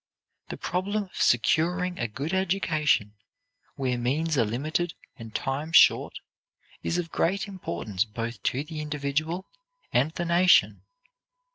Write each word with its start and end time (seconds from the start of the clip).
The 0.49 0.57
problem 0.57 1.03
of 1.03 1.15
securing 1.21 1.99
a 1.99 2.07
good 2.07 2.33
education, 2.33 3.13
where 3.75 3.99
means 3.99 4.35
are 4.35 4.43
limited 4.43 4.95
and 5.19 5.35
time 5.35 5.71
short, 5.71 6.17
is 6.81 6.97
of 6.97 7.11
great 7.11 7.47
importance 7.47 8.03
both 8.03 8.41
to 8.49 8.63
the 8.63 8.81
individual 8.81 9.45
and 9.93 10.09
the 10.11 10.25
nation. 10.25 10.81